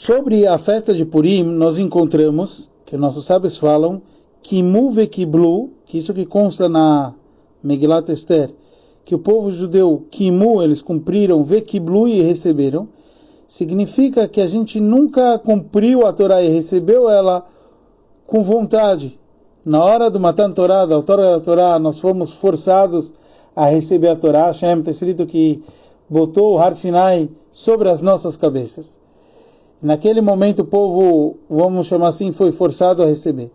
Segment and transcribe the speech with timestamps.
[0.00, 4.00] Sobre a festa de Purim, nós encontramos, que nossos sábios falam,
[4.42, 7.12] Kimu vekiblu, que isso que consta na
[7.60, 8.48] Megilat Esther,
[9.04, 12.86] que o povo judeu Kimu, eles cumpriram vekiblu e receberam,
[13.48, 17.44] significa que a gente nunca cumpriu a Torá e recebeu ela
[18.24, 19.18] com vontade.
[19.64, 23.12] Na hora do Matan Torá, da autora da Torá, nós fomos forçados
[23.54, 24.46] a receber a Torá.
[24.46, 25.60] Hashem está escrito que
[26.08, 29.00] botou o Har Sinai sobre as nossas cabeças.
[29.80, 33.50] Naquele momento o povo, vamos chamar assim, foi forçado a receber.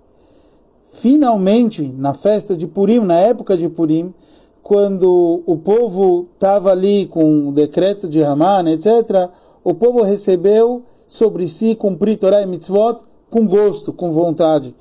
[0.87, 4.13] Finalmente, na festa de Purim, na época de Purim,
[4.61, 9.29] quando o povo estava ali com o decreto de Haman, etc.,
[9.63, 14.73] o povo recebeu sobre si cumprir Torah e Mitzvot com gosto, com vontade.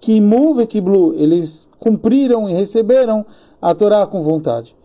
[0.00, 3.26] Kimu e Kiblu, eles cumpriram e receberam
[3.60, 4.76] a Torá com vontade.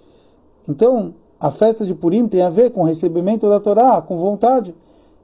[0.68, 4.76] Então, a festa de Purim tem a ver com o recebimento da Torá com vontade.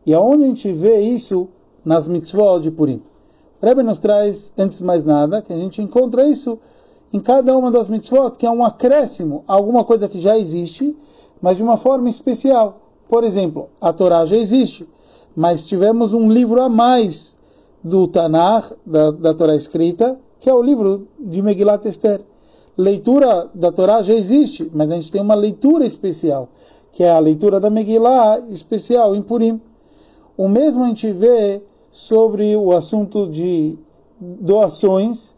[0.08, 1.50] E aonde a gente vê isso
[1.84, 3.02] nas mitzvot de Purim?
[3.62, 6.58] Rebbe nos traz, antes de mais nada, que a gente encontra isso
[7.12, 10.96] em cada uma das mitzvot, que é um acréscimo, alguma coisa que já existe,
[11.42, 12.80] mas de uma forma especial.
[13.10, 14.88] Por exemplo, a Torá já existe,
[15.36, 17.36] mas tivemos um livro a mais
[17.84, 22.22] do Tanakh, da, da Torá escrita, que é o livro de Megilat Esther.
[22.78, 26.48] Leitura da Torá já existe, mas a gente tem uma leitura especial,
[26.94, 29.60] que é a leitura da Megillah especial em Purim.
[30.38, 33.76] O mesmo a gente vê sobre o assunto de
[34.22, 35.36] doações,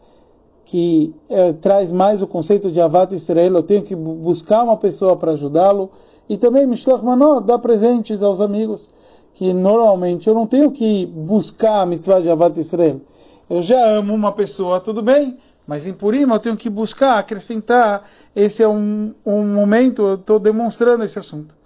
[0.66, 5.16] que é, traz mais o conceito de Avat Israel, eu tenho que buscar uma pessoa
[5.16, 5.90] para ajudá-lo,
[6.28, 8.90] e também Mishloch Manot, dá presentes aos amigos,
[9.32, 13.00] que normalmente eu não tenho que buscar a mitzvah de Avat Israel.
[13.48, 18.06] Eu já amo uma pessoa, tudo bem, mas em Purim eu tenho que buscar, acrescentar,
[18.36, 21.59] esse é um, um momento, eu estou demonstrando esse assunto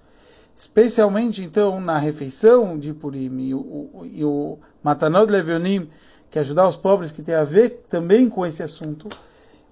[0.56, 5.88] especialmente então na refeição de Purim e o, e o Matanot Levionim,
[6.30, 9.08] que é ajudar os pobres, que tem a ver também com esse assunto,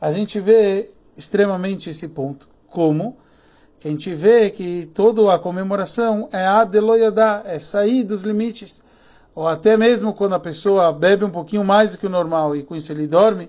[0.01, 2.49] a gente vê extremamente esse ponto.
[2.69, 3.17] Como?
[3.79, 8.83] Que a gente vê que toda a comemoração é a deloyadá, é sair dos limites.
[9.35, 12.63] Ou até mesmo quando a pessoa bebe um pouquinho mais do que o normal e
[12.63, 13.49] com isso ele dorme,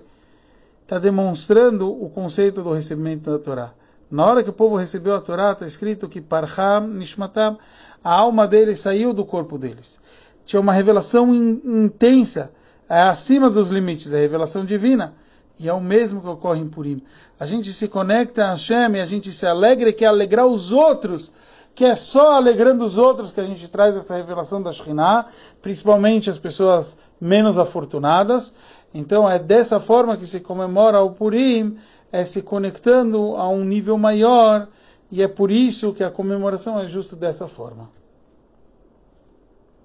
[0.82, 3.72] está demonstrando o conceito do recebimento da Torá.
[4.14, 7.58] Na hora que o povo recebeu a Torá, está escrito que Parham Nishmatam,
[8.04, 9.98] a alma deles saiu do corpo deles.
[10.46, 12.52] Tinha uma revelação in, intensa,
[12.88, 15.14] é acima dos limites, a revelação divina.
[15.58, 17.02] E é o mesmo que ocorre em Purim.
[17.40, 20.70] A gente se conecta a Hashem e a gente se alegra e quer alegrar os
[20.70, 21.32] outros,
[21.74, 25.26] que é só alegrando os outros que a gente traz essa revelação da Shekhinah,
[25.60, 28.54] principalmente as pessoas menos afortunadas.
[28.94, 31.76] Então é dessa forma que se comemora o Purim,
[32.14, 34.68] é se conectando a um nível maior,
[35.10, 37.90] e é por isso que a comemoração é justo dessa forma.